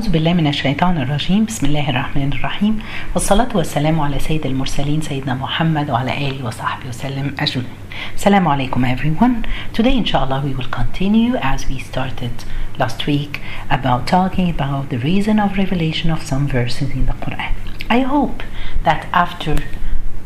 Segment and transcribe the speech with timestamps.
[0.00, 2.79] أعوذ بالله من الشيطان الرجيم بسم الله الرحمن الرحيم
[3.13, 7.69] والصلاة والسلام على سيد المرسلين سيدنا محمد وعلى آله وصحبه وسلم أجمعين
[8.17, 9.45] Assalamu alaikum everyone.
[9.73, 12.31] Today inshallah we will continue as we started
[12.79, 17.51] last week about talking about the reason of revelation of some verses in the Quran.
[17.89, 18.43] I hope
[18.85, 19.57] that after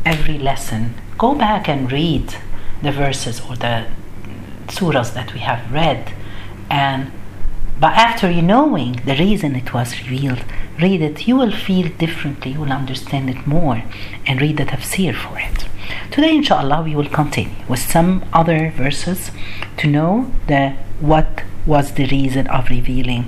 [0.04, 2.36] every lesson go back and read
[2.82, 3.86] the verses or the
[4.68, 6.12] surahs that we have read
[6.70, 7.10] and
[7.78, 10.44] but after you knowing the reason it was revealed,
[10.80, 13.82] read it, you will feel differently, you will understand it more,
[14.26, 15.66] and read the tafsir for it.
[16.10, 19.30] Today, inshallah, we will continue with some other verses
[19.76, 23.24] to know the what was the reason of revealing.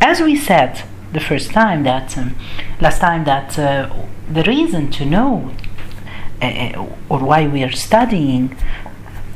[0.00, 2.34] As we said the first time that um,
[2.80, 3.92] last time that uh,
[4.30, 5.52] the reason to know
[6.40, 8.56] uh, or why we are studying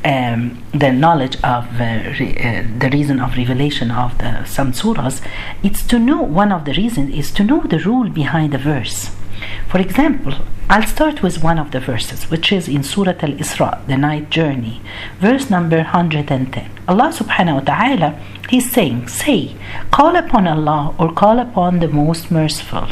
[0.06, 5.20] um, the knowledge of uh, re, uh, the reason of revelation of the some surahs,
[5.64, 9.10] it's to know one of the reasons is to know the rule behind the verse.
[9.68, 10.34] For example,
[10.70, 14.30] I'll start with one of the verses, which is in Surah Al Isra, the night
[14.30, 14.80] journey,
[15.18, 16.70] verse number 110.
[16.88, 19.56] Allah subhanahu wa ta'ala, He's saying, Say,
[19.90, 22.86] call upon Allah or call upon the most merciful.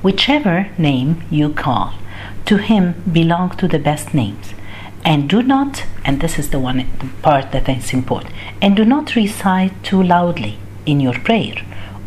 [0.00, 1.94] Whichever name you call,
[2.46, 4.55] to Him belong to the best names
[5.06, 8.84] and do not and this is the one the part that is important and do
[8.84, 11.58] not recite too loudly in your prayer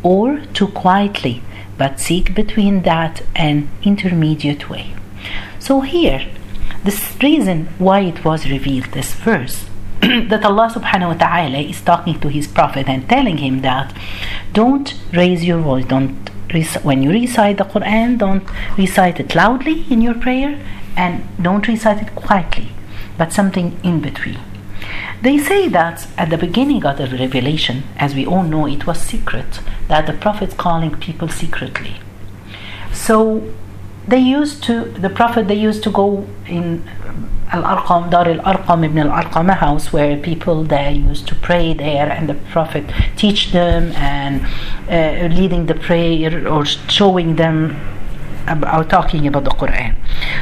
[0.04, 1.42] or too quietly
[1.78, 4.94] but seek between that and intermediate way.
[5.60, 6.30] So here
[6.84, 9.66] this reason why it was revealed this verse
[10.02, 13.96] that Allah subhanahu wa ta'ala is talking to his prophet and telling him that
[14.52, 16.30] don't raise your voice don't
[16.84, 18.44] when you recite the Quran don't
[18.78, 20.60] recite it loudly in your prayer
[20.98, 22.70] and don't recite it quietly
[23.20, 24.40] but something in between.
[25.22, 29.00] They say that at the beginning of the revelation, as we all know, it was
[29.00, 31.96] secret, that the Prophet calling people secretly.
[32.94, 33.54] So
[34.08, 36.90] they used to, the Prophet, they used to go in
[37.52, 41.74] Al Arqam, Dar Al Arqam ibn Al Arqam house where people there used to pray
[41.74, 42.86] there and the Prophet
[43.18, 44.46] teach them and
[44.90, 47.76] uh, leading the prayer or showing them
[48.48, 49.96] about talking about the Quran.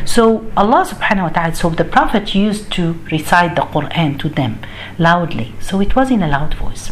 [0.08, 4.60] So Allah subhanahu wa ta'ala, so the Prophet used to recite the Quran to them
[4.98, 5.54] loudly.
[5.60, 6.92] So it was in a loud voice.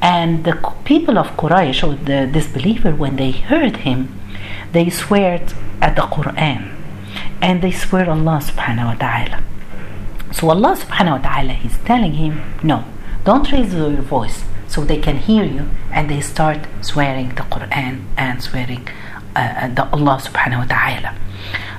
[0.00, 0.54] And the
[0.84, 4.14] people of Quraysh or the disbeliever, when they heard him,
[4.70, 5.44] they swear
[5.82, 6.72] at the Quran.
[7.42, 9.42] And they swear Allah subhanahu wa ta'ala.
[10.32, 12.84] So Allah subhanahu wa ta'ala is telling him, no,
[13.24, 15.68] don't raise your voice so they can hear you.
[15.90, 18.86] And they start swearing the Quran and swearing
[19.34, 21.25] uh, the Allah subhanahu wa ta'ala.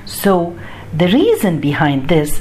[0.08, 0.58] So
[0.96, 2.40] the reason behind this,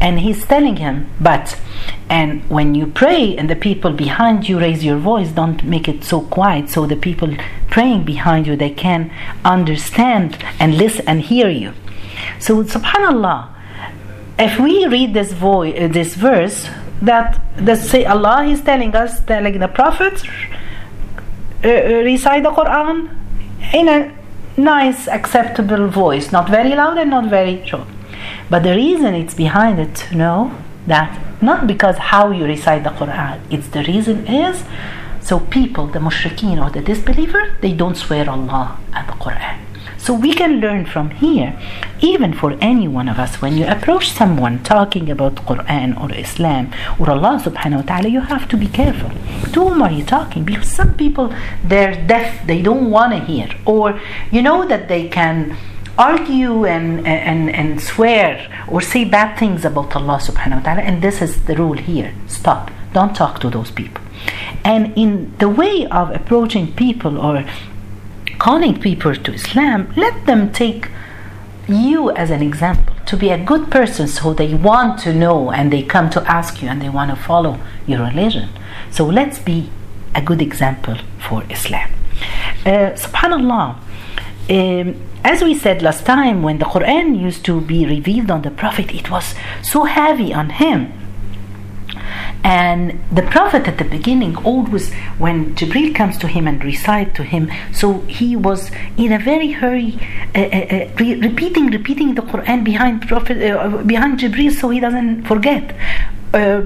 [0.00, 1.60] and he's telling him, but
[2.08, 6.04] and when you pray and the people behind you raise your voice, don't make it
[6.04, 7.36] so quiet so the people
[7.70, 9.12] praying behind you they can
[9.44, 11.72] understand and listen and hear you.
[12.40, 13.48] So subhanallah,
[14.38, 16.68] if we read this voice, uh, this verse,
[17.02, 20.22] that the say Allah is telling us, telling the Prophet,
[21.64, 23.16] uh, recite the Quran
[23.72, 24.21] in a
[24.56, 27.88] nice, acceptable voice, not very loud and not very short.
[28.50, 30.52] But the reason it's behind it to know
[30.86, 34.64] that not because how you recite the Quran, it's the reason is
[35.20, 39.58] so people, the mushrikeen or the disbeliever, they don't swear Allah at the Quran.
[40.02, 41.56] So we can learn from here,
[42.00, 46.72] even for any one of us, when you approach someone talking about Quran or Islam
[46.98, 49.10] or Allah subhanahu wa ta'ala, you have to be careful.
[49.52, 50.42] To whom are you talking?
[50.42, 51.32] Because some people
[51.62, 53.48] they're deaf, they don't want to hear.
[53.64, 54.00] Or
[54.32, 55.56] you know that they can
[55.96, 61.00] argue and, and, and swear or say bad things about Allah subhanahu wa ta'ala, and
[61.00, 62.12] this is the rule here.
[62.26, 62.72] Stop.
[62.92, 64.02] Don't talk to those people.
[64.64, 67.44] And in the way of approaching people or
[68.42, 70.88] calling people to Islam, let them take
[71.68, 75.72] you as an example to be a good person so they want to know and
[75.72, 77.54] they come to ask you and they want to follow
[77.86, 78.48] your religion.
[78.90, 79.70] So let's be
[80.12, 81.88] a good example for Islam.
[82.66, 83.76] Uh, Subhanallah.
[84.50, 84.86] Um,
[85.22, 88.92] as we said last time, when the Quran used to be revealed on the Prophet,
[88.92, 90.92] it was so heavy on him
[92.51, 97.23] and the prophet at the beginning always when jibril comes to him and recite to
[97.23, 99.97] him so he was in a very hurry
[100.35, 104.79] uh, uh, uh, re- repeating repeating the quran behind prophet uh, behind jibril so he
[104.79, 105.75] doesn't forget
[106.33, 106.63] uh, uh,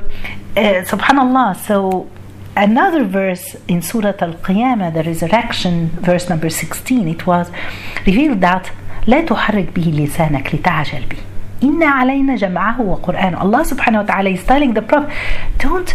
[0.92, 2.10] subhanallah so
[2.56, 7.50] another verse in surah al-qiyamah the resurrection verse number 16 it was
[8.06, 8.72] revealed that
[9.08, 11.18] لا تحرك به لسانك لتعجل به
[11.61, 13.35] Inna alayna jam'ahu wa Qur'an.
[13.35, 15.13] Allah subhanahu wa ta'ala is telling the Prophet,
[15.59, 15.95] don't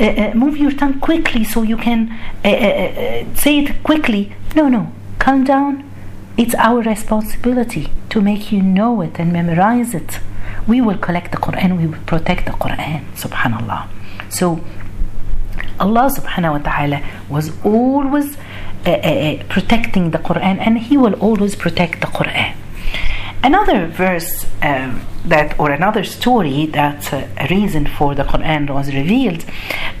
[0.00, 2.10] uh, uh move your tongue quickly so you can
[2.44, 4.32] uh uh, uh, uh, say it quickly.
[4.54, 5.88] No, no, calm down.
[6.36, 10.18] It's our responsibility to make you know it and memorize it.
[10.66, 13.88] We will collect the Quran, we will protect the Quran, subhanAllah.
[14.28, 14.60] So,
[15.78, 18.36] Allah subhanahu wa ta'ala was always
[19.48, 22.54] protecting the Quran and He will always protect the Quran.
[23.46, 28.92] Another verse um, that, or another story that uh, a reason for the Quran was
[28.92, 29.44] revealed,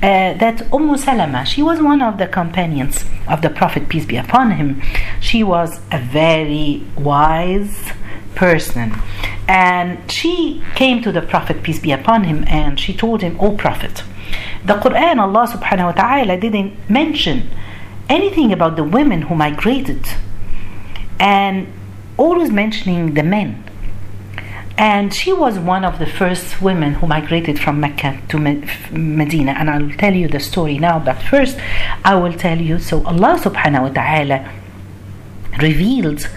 [0.02, 4.16] uh, that Umm Salama, she was one of the companions of the Prophet, peace be
[4.16, 4.82] upon him.
[5.20, 7.92] She was a very wise
[8.34, 9.00] person.
[9.46, 13.56] And she came to the Prophet, peace be upon him, and she told him, O
[13.56, 14.02] Prophet,
[14.64, 17.48] the Quran, Allah subhanahu wa ta'ala didn't mention
[18.08, 20.04] anything about the women who migrated.
[21.20, 21.72] And
[22.17, 23.63] always mentioning the men.
[24.77, 28.39] And she was one of the first women who migrated from Mecca to
[28.91, 29.51] Medina.
[29.51, 31.57] And I'll tell you the story now, but first
[32.03, 32.79] I will tell you.
[32.79, 34.49] So Allah subhanahu wa ta'ala
[35.59, 36.27] revealed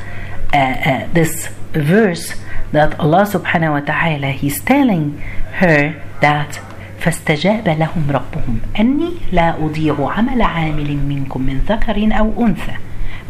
[0.52, 2.34] uh, uh, this verse
[2.72, 5.18] that Allah subhanahu wa ta'ala He's telling
[5.62, 6.60] her that
[7.04, 12.72] فاستجاب لهم ربهم أني لا أضيع عمل عامل منكم من ذكر أو أنثى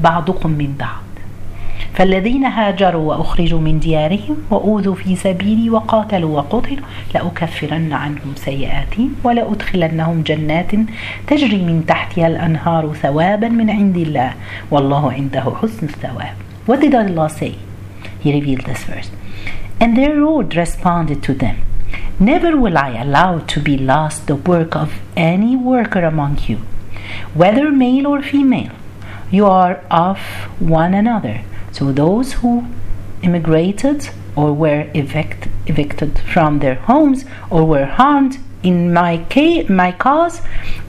[0.01, 1.03] بعضكم من بعض
[1.99, 10.71] فالذين هاجروا وأخرجوا من ديارهم وأوذوا في سبيلي وقاتلوا وقتلوا لأكفرن عنهم سيئاتهم ولأدخلنهم جنات
[11.27, 14.35] تجري من تحتها الأنهار ثوابا من عند الله
[14.71, 16.35] والله عنده حسن الثواب
[16.67, 17.57] What did Allah say?
[18.21, 19.11] He revealed this verse.
[19.79, 21.57] And their Lord responded to them,
[22.19, 26.59] Never will I allow to be lost the work of any worker among you,
[27.35, 28.73] whether male or female.
[29.31, 30.19] You are of
[30.59, 31.43] one another.
[31.80, 32.66] So those who
[33.22, 39.94] immigrated or were evict, evicted from their homes or were harmed in my, case, my
[39.94, 40.42] cause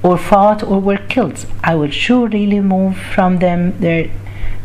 [0.03, 4.11] or fought or were killed, I will surely remove from them their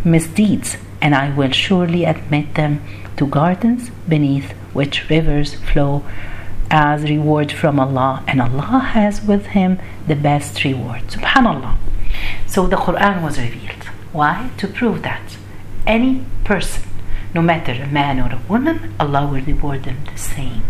[0.04, 2.82] misdeeds and I will surely admit them
[3.18, 6.04] to gardens beneath which rivers flow
[6.72, 11.04] as reward from Allah and Allah has with him the best reward.
[11.04, 11.76] Subhanallah.
[12.48, 13.84] So the Quran was revealed.
[14.12, 14.50] Why?
[14.58, 15.38] To prove that
[15.88, 16.84] any person,
[17.34, 20.64] no matter a man or a woman, Allah will reward them the same.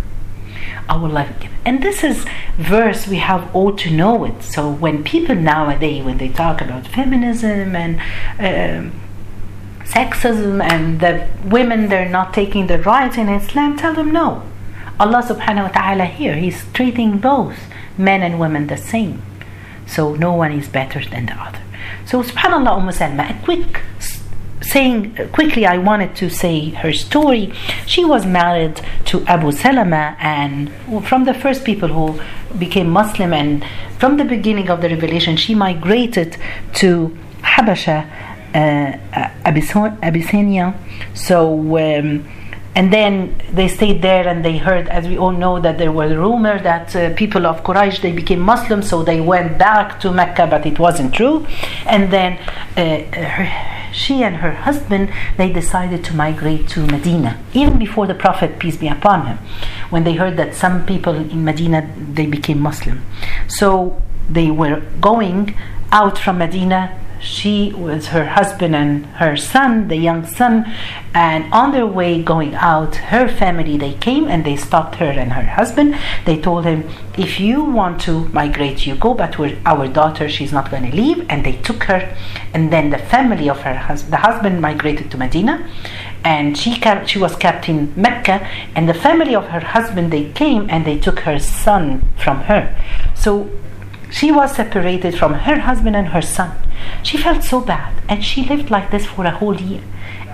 [0.88, 1.36] Our life
[1.66, 2.26] And this is
[2.58, 4.44] verse we have all to know it.
[4.44, 8.00] So when people nowadays, when they talk about feminism and
[8.40, 8.92] uh,
[9.84, 14.44] sexism and the women they're not taking the rights in Islam, tell them no.
[15.00, 17.58] Allah subhanahu wa ta'ala here, He's treating both
[17.98, 19.22] men and women the same.
[19.88, 21.62] So no one is better than the other.
[22.06, 23.82] So subhanallah Umm Salma, a quick
[24.62, 27.54] saying quickly, I wanted to say her story.
[27.86, 30.72] She was married to Abu Salama, and
[31.04, 32.20] from the first people who
[32.58, 33.66] became Muslim, and
[34.00, 36.38] from the beginning of the revelation, she migrated
[36.76, 38.10] to Habasha,
[38.54, 40.74] uh, Abyssinia.
[41.14, 41.78] So.
[41.78, 42.26] Um,
[42.78, 46.12] and then they stayed there and they heard as we all know that there was
[46.12, 50.12] a rumor that uh, people of Quraysh they became Muslims so they went back to
[50.12, 51.48] Mecca but it wasn't true
[51.86, 52.38] and then
[52.76, 58.14] uh, her, she and her husband they decided to migrate to Medina even before the
[58.14, 59.38] prophet peace be upon him.
[59.90, 63.04] When they heard that some people in Medina they became Muslim.
[63.48, 65.56] So they were going
[65.92, 70.66] out from Medina she was her husband and her son, the young son,
[71.14, 75.34] and on their way going out, her family they came and they stopped her and
[75.34, 75.98] her husband.
[76.26, 80.70] They told him, "If you want to migrate, you go, but our daughter, she's not
[80.72, 82.02] going to leave." And they took her,
[82.54, 85.56] and then the family of her husband, the husband, migrated to Medina,
[86.24, 90.26] and she kept, she was kept in Mecca, and the family of her husband they
[90.32, 92.64] came and they took her son from her.
[93.14, 93.50] So
[94.12, 96.52] she was separated from her husband and her son.
[97.04, 99.82] She felt so bad, and she lived like this for a whole year.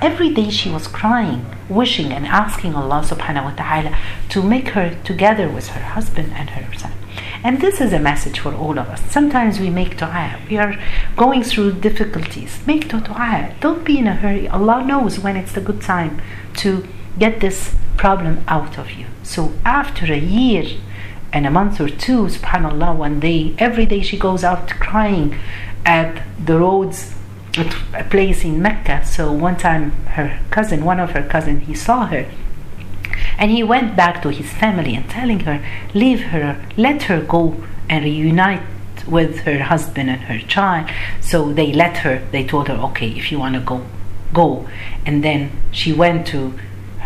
[0.02, 3.98] Every day she was crying, wishing and asking Allah subhanahu wa ta'ala
[4.30, 6.92] to make her together with her husband and her son.
[7.44, 9.02] And this is a message for all of us.
[9.12, 10.40] Sometimes we make dua.
[10.50, 10.78] We are
[11.16, 12.60] going through difficulties.
[12.68, 13.56] Make dua.
[13.60, 14.48] Don't be in a hurry.
[14.48, 16.22] Allah knows when it's the good time
[16.58, 16.88] to
[17.18, 19.06] get this problem out of you.
[19.24, 20.66] So after a year
[21.34, 25.38] and a month or two, subhanAllah, one day, every day she goes out crying
[25.86, 27.14] at the roads
[27.58, 29.06] at a place in Mecca.
[29.06, 32.26] So one time her cousin, one of her cousin, he saw her
[33.38, 37.64] and he went back to his family and telling her, leave her, let her go
[37.90, 38.62] and reunite
[39.08, 40.90] with her husband and her child.
[41.22, 43.86] So they let her, they told her, okay, if you want to go,
[44.34, 44.70] go.
[45.06, 46.54] And then she went to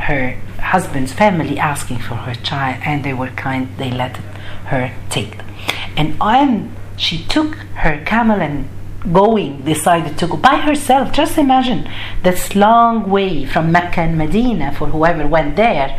[0.07, 4.17] her husband's family asking for her child and they were kind, they let
[4.67, 5.37] her take.
[5.97, 8.69] And when she took her camel and
[9.11, 11.11] going decided to go by herself.
[11.11, 11.89] Just imagine
[12.23, 15.89] this long way from Mecca and Medina for whoever went there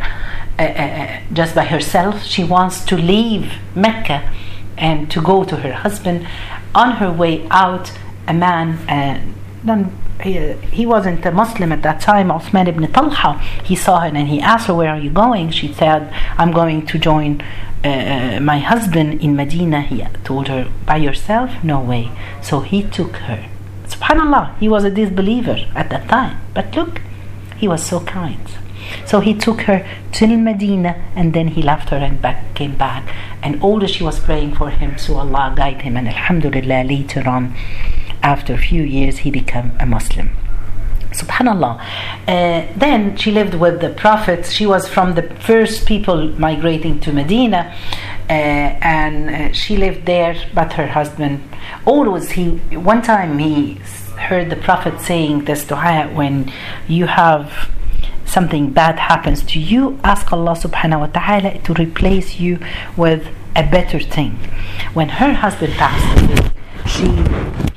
[0.59, 2.23] uh, uh, uh, just by herself.
[2.23, 4.29] She wants to leave Mecca
[4.77, 6.27] and to go to her husband.
[6.75, 7.91] On her way out,
[8.27, 9.21] a man, uh,
[9.67, 14.07] then he, he wasn't a Muslim at that time, Uthman ibn Talha, he saw her
[14.07, 15.51] and he asked her, Where are you going?
[15.51, 17.41] She said, I'm going to join
[17.83, 19.81] uh, uh, my husband in Medina.
[19.81, 21.63] He told her, By yourself?
[21.63, 22.11] No way.
[22.41, 23.47] So he took her.
[23.87, 26.41] Subhanallah, he was a disbeliever at that time.
[26.53, 27.01] But look,
[27.57, 28.47] he was so kind.
[29.05, 33.07] So he took her till Medina and then he left her and back, came back.
[33.41, 35.97] And all she was praying for him, so Allah guide him.
[35.97, 37.55] And Alhamdulillah, later on,
[38.27, 40.29] after a few years, he became a Muslim.
[41.11, 41.73] Subhanallah.
[42.27, 44.45] Uh, then she lived with the Prophet.
[44.45, 47.73] She was from the first people migrating to Medina,
[48.29, 50.35] uh, and uh, she lived there.
[50.53, 51.35] But her husband
[51.85, 52.45] always he.
[52.91, 53.79] One time he
[54.29, 56.51] heard the Prophet saying this dua when
[56.87, 57.69] you have
[58.25, 62.59] something bad happens to you, ask Allah subhanahu wa ta'ala to replace you
[62.97, 63.23] with
[63.55, 64.31] a better thing.
[64.93, 67.07] When her husband passed away, she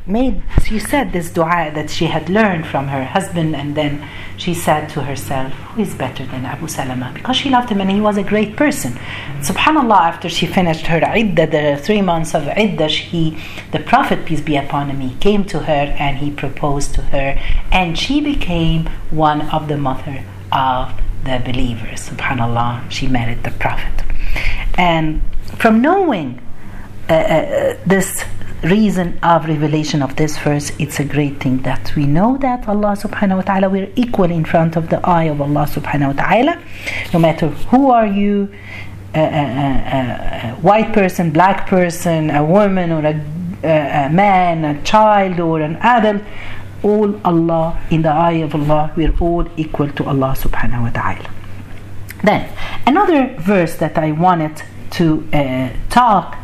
[0.07, 4.53] made she said this dua that she had learned from her husband and then she
[4.55, 7.11] said to herself who is better than Abu Salama?
[7.15, 8.93] Because she loved him and he was a great person.
[9.41, 13.39] Subhanallah after she finished her iddah the three months of iddah he
[13.73, 17.39] the prophet peace be upon him he came to her and he proposed to her
[17.71, 20.93] and she became one of the mother of
[21.25, 22.09] the believers.
[22.09, 24.05] Subhanallah she married the prophet.
[24.77, 25.23] And
[25.59, 26.41] from knowing
[27.09, 28.25] uh, uh, this
[28.63, 32.97] reason of revelation of this verse, it's a great thing that we know that Allah
[32.97, 36.63] subhanahu wa ta'ala, we're equal in front of the eye of Allah subhanahu wa ta'ala.
[37.13, 38.53] No matter who are you,
[39.15, 45.41] a, a, a, a white person, black person, a woman or a, man, a child
[45.41, 46.23] or an adult,
[46.83, 51.31] all Allah, in the eye of Allah, we're all equal to Allah subhanahu wa ta'ala.
[52.23, 52.51] Then,
[52.87, 54.63] another verse that I wanted
[54.93, 56.37] to uh, talk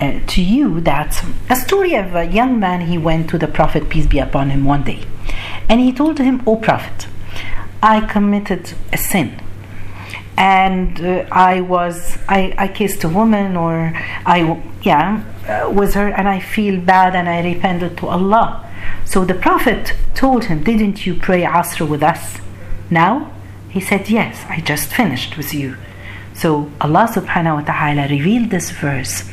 [0.00, 3.88] uh, to you that a story of a young man he went to the prophet
[3.88, 5.02] peace be upon him one day.
[5.68, 7.06] And he told him o prophet
[7.82, 9.40] i committed a sin.
[10.36, 13.92] And uh, i was I, I kissed a woman or
[14.26, 18.62] i yeah uh, with her and i feel bad and i repented to allah.
[19.04, 22.38] So the prophet told him didn't you pray asr with us?
[22.90, 23.32] Now
[23.70, 25.76] he said yes i just finished with you.
[26.34, 29.24] So allah subhanahu wa ta'ala revealed this verse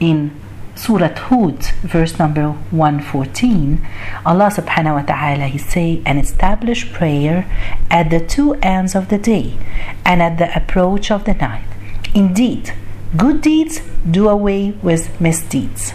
[0.00, 0.30] in
[0.74, 3.84] Surah Hud, verse number 114,
[4.24, 7.50] Allah subhanahu wa ta'ala he say and establish prayer
[7.90, 9.58] at the two ends of the day
[10.04, 11.66] and at the approach of the night.
[12.14, 12.72] Indeed,
[13.16, 15.94] good deeds do away with misdeeds.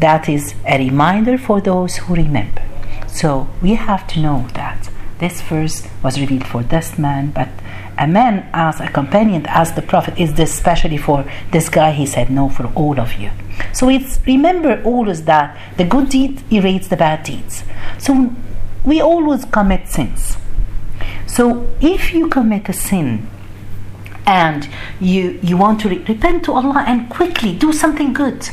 [0.00, 2.62] That is a reminder for those who remember.
[3.06, 7.48] So we have to know that this verse was revealed for this man, but
[7.98, 11.92] a man asked, a companion asked the Prophet, Is this specially for this guy?
[11.92, 13.30] He said, No, for all of you.
[13.72, 17.64] So it's remember always that the good deed erases the bad deeds.
[17.98, 18.32] So
[18.84, 20.36] we always commit sins.
[21.26, 23.28] So if you commit a sin
[24.26, 24.68] and
[25.00, 28.48] you you want to re- repent to Allah and quickly do something good,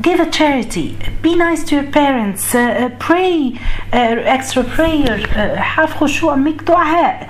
[0.00, 3.58] give a charity, be nice to your parents, uh, uh, pray
[3.92, 7.28] uh, extra prayer, uh, have khushu' make dua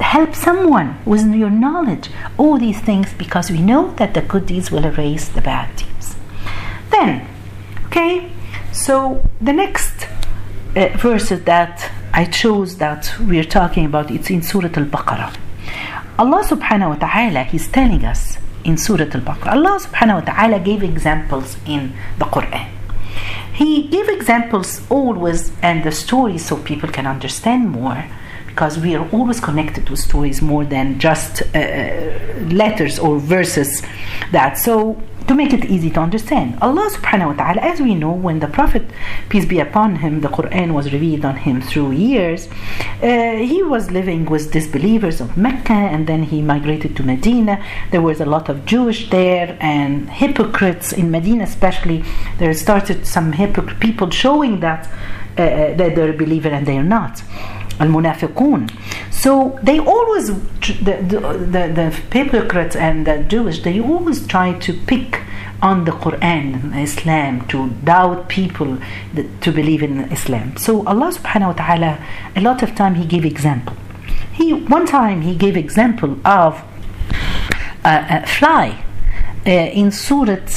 [0.00, 2.10] help someone with your knowledge.
[2.36, 6.16] All these things because we know that the good deeds will erase the bad deeds.
[6.90, 7.26] Then,
[7.86, 8.30] okay,
[8.72, 10.06] so the next
[10.76, 15.36] uh, verses that I chose that we're talking about, it's in Surah Al-Baqarah.
[16.18, 20.82] Allah subhanahu wa ta'ala, He's telling us in Surah Al-Baqarah, Allah subhanahu wa ta'ala gave
[20.82, 22.68] examples in the Quran.
[23.52, 28.04] He gave examples always and the stories so people can understand more
[28.58, 31.60] because we are always connected to stories more than just uh,
[32.62, 33.82] letters or verses
[34.32, 34.58] that.
[34.58, 38.40] So to make it easy to understand Allah subhanahu wa ta'ala as we know when
[38.40, 38.82] the prophet
[39.28, 42.48] peace be upon him the Quran was revealed on him through years
[43.02, 47.62] uh, he was living with disbelievers of Mecca and then he migrated to Medina.
[47.92, 52.04] There was a lot of Jewish there and hypocrites in Medina especially.
[52.38, 54.82] There started some hypocrite people showing that
[55.38, 57.22] uh, uh that they're a believer and they're not
[57.81, 58.67] المنافقون
[59.11, 60.27] so they always
[60.87, 61.19] the, the,
[61.55, 65.21] the, the hypocrites and the Jewish they always try to pick
[65.61, 68.77] on the Quran Islam to doubt people
[69.13, 73.05] that, to believe in Islam so Allah subhanahu wa ta'ala a lot of time he
[73.05, 73.75] gave example
[74.33, 76.61] he one time he gave example of
[77.85, 78.83] a, a fly
[79.45, 80.47] uh, in Surah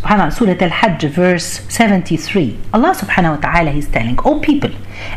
[0.00, 4.70] Surah Al-Hajj, verse 73, Allah subhanahu wa ta'ala is telling, O people,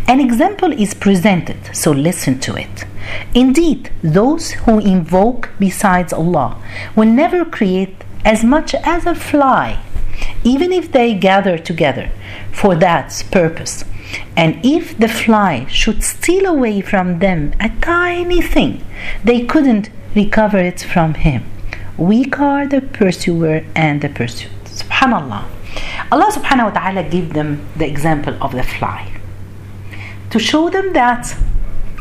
[0.08, 2.86] an example is presented, so listen to it.
[3.36, 6.58] Indeed, those who invoke besides Allah
[6.96, 7.96] will never create
[8.26, 9.80] as much as a fly,
[10.44, 12.10] even if they gather together
[12.52, 13.86] for that purpose.
[14.36, 18.84] And if the fly should steal away from them a tiny thing,
[19.24, 21.44] they couldn't recover it from him.
[21.98, 24.61] Weak are the pursuer and the pursued.
[24.82, 25.44] Subhanallah.
[26.12, 29.22] Allah subhanahu wa ta'ala gave them the example of the fly
[30.32, 31.36] to show them that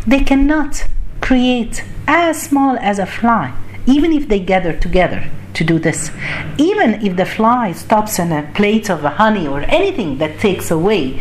[0.07, 0.87] they cannot
[1.21, 3.53] create as small as a fly,
[3.87, 6.11] even if they gather together to do this.
[6.57, 11.21] Even if the fly stops in a plate of honey or anything that takes away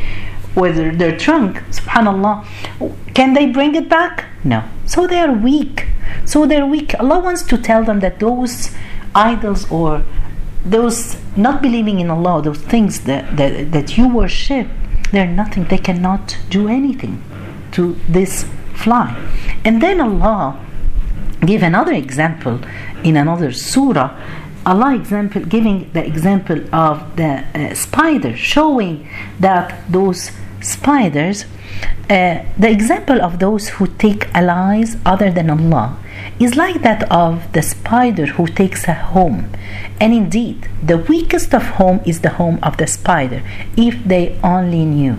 [0.56, 2.46] with their trunk, subhanallah,
[3.14, 4.26] can they bring it back?
[4.44, 4.64] No.
[4.86, 5.88] So they are weak.
[6.26, 6.94] So they're weak.
[7.00, 8.72] Allah wants to tell them that those
[9.14, 10.04] idols or
[10.64, 14.68] those not believing in Allah, those things that, that, that you worship,
[15.12, 15.66] they're nothing.
[15.66, 17.22] They cannot do anything
[17.72, 18.46] to this
[18.76, 19.16] fly.
[19.66, 20.60] And then Allah
[21.46, 22.60] gave another example
[23.04, 24.16] in another surah.
[24.66, 29.08] Allah example giving the example of the uh, spider, showing
[29.40, 30.32] that those
[30.62, 31.46] spiders,
[32.10, 35.98] uh, the example of those who take allies other than Allah
[36.40, 39.52] is like that of the spider who takes a home.
[40.00, 43.44] And indeed, the weakest of home is the home of the spider,
[43.76, 45.18] if they only knew.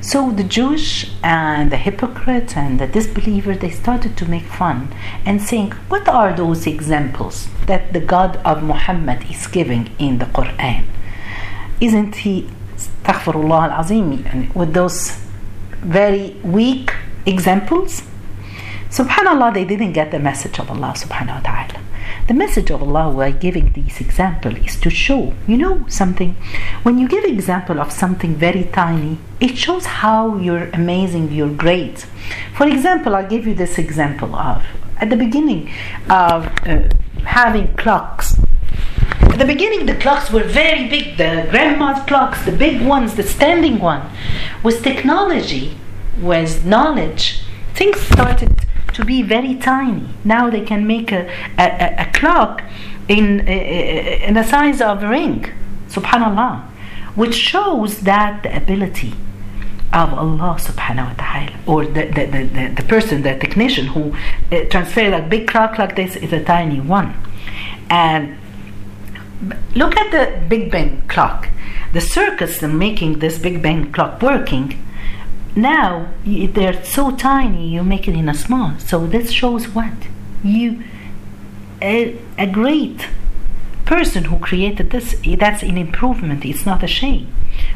[0.00, 4.92] So the Jewish and the hypocrite and the disbeliever they started to make fun
[5.24, 10.24] and saying, What are those examples that the God of Muhammad is giving in the
[10.24, 10.86] Quran?
[11.80, 15.16] Isn't he astaghfirullah al-azim with those
[15.80, 16.92] very weak
[17.24, 18.02] examples?
[18.92, 21.80] Subhanallah, they didn't get the message of Allah subhanahu wa ta'ala.
[22.28, 26.36] The message of Allah by giving this example is to show, you know, something.
[26.82, 32.04] When you give example of something very tiny, it shows how you're amazing, you're great.
[32.54, 34.62] For example, I'll give you this example of
[34.98, 35.70] at the beginning
[36.10, 36.82] of uh,
[37.24, 38.38] having clocks.
[39.22, 43.22] At the beginning, the clocks were very big, the grandma's clocks, the big ones, the
[43.22, 44.02] standing one.
[44.62, 45.78] With technology,
[46.20, 47.40] with knowledge,
[47.72, 48.54] things started
[48.94, 50.08] to be very tiny.
[50.24, 51.28] Now they can make a,
[51.58, 52.62] a, a clock
[53.08, 55.50] in, in the size of a ring.
[55.88, 56.62] Subhanallah.
[57.14, 59.12] Which shows that the ability
[59.92, 64.14] of Allah subhanahu wa ta'ala or the, the, the, the, person, the technician who
[64.50, 67.14] uh, transferred a big clock like this is a tiny one.
[67.90, 68.38] And
[69.74, 71.48] look at the Big Ben clock.
[71.92, 74.82] The circuits in making this Big Ben clock working
[75.55, 79.93] now they're so tiny you make it in a small so this shows what
[80.43, 80.83] you
[81.81, 83.07] a, a great
[83.85, 87.27] person who created this that's an improvement it's not a shame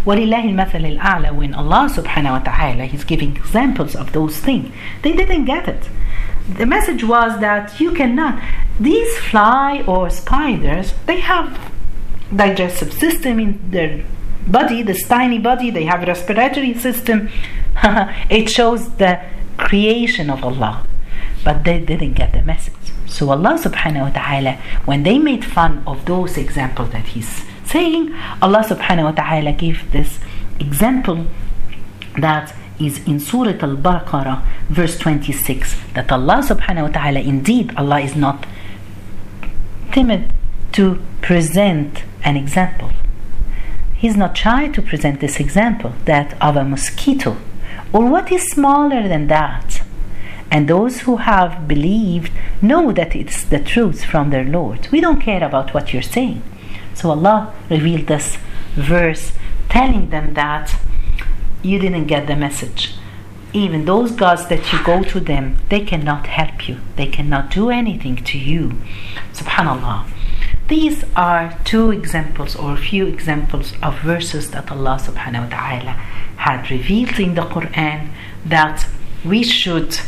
[0.05, 5.13] ولله المثل الأعلى when Allah subhanahu wa ta'ala is giving examples of those things they
[5.13, 5.89] didn't get it
[6.57, 8.41] the message was that you cannot
[8.79, 11.71] these fly or spiders they have
[12.35, 14.03] digestive system in their
[14.46, 17.28] body this tiny body they have respiratory system
[18.30, 19.20] it shows the
[19.56, 20.86] creation of Allah.
[21.44, 22.74] But they didn't get the message.
[23.06, 24.52] So Allah subhanahu wa ta'ala,
[24.84, 29.90] when they made fun of those examples that He's saying, Allah subhanahu wa ta'ala gave
[29.92, 30.18] this
[30.58, 31.26] example
[32.18, 38.00] that is in Surah Al Baqarah, verse 26, that Allah subhanahu wa ta'ala, indeed, Allah
[38.00, 38.44] is not
[39.92, 40.32] timid
[40.72, 42.90] to present an example.
[43.96, 47.36] He's not shy to present this example that of a mosquito
[47.92, 49.82] or what is smaller than that?
[50.50, 52.32] And those who have believed
[52.62, 54.88] know that it's the truth from their Lord.
[54.92, 56.42] We don't care about what you're saying.
[56.94, 58.36] So Allah revealed this
[58.74, 59.32] verse
[59.68, 60.78] telling them that
[61.62, 62.94] you didn't get the message.
[63.52, 66.78] Even those gods that you go to them, they cannot help you.
[66.96, 68.72] They cannot do anything to you.
[69.32, 70.04] Subhanallah.
[70.68, 75.92] These are two examples or a few examples of verses that Allah subhanahu wa ta'ala
[76.38, 78.10] had revealed in the Quran
[78.44, 78.88] that
[79.24, 79.98] we should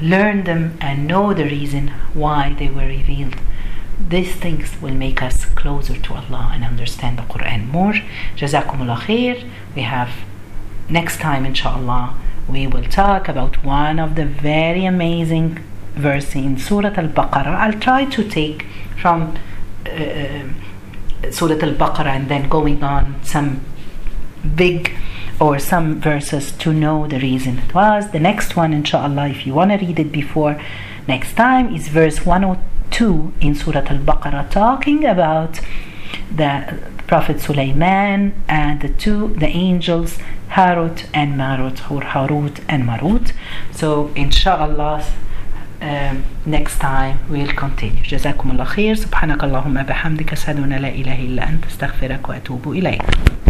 [0.00, 3.36] learn them and know the reason why they were revealed.
[4.08, 7.94] These things will make us closer to Allah and understand the Quran more.
[8.36, 9.48] Jazakumullah khair.
[9.76, 10.10] We have
[10.88, 12.14] next time, inshallah,
[12.48, 17.56] we will talk about one of the very amazing verses in Surah Al Baqarah.
[17.56, 18.66] I'll try to take
[19.00, 19.38] from
[19.86, 23.64] uh, Surah Al Baqarah and then going on some
[24.54, 24.92] big
[25.40, 28.10] or some verses to know the reason it was.
[28.10, 30.60] The next one, inshallah, if you want to read it before
[31.06, 35.60] next time, is verse 102 in Surah Al Baqarah, talking about
[36.34, 40.18] the Prophet Sulaiman and the two, the angels,
[40.50, 43.32] Harut and Marut, or Harut and Marut.
[43.72, 45.04] So, inshallah,
[45.82, 48.08] um, next time we'll continue.
[48.08, 48.94] جزاكم الله خير.
[48.94, 53.02] سبحانك اللهم بحمدك أشهد أن لا إله إلا أنت أستغفرك وأتوب إليك.